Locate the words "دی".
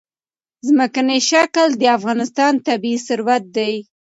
3.57-3.73